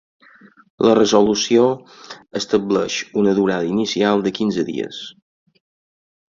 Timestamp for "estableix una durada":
2.39-3.69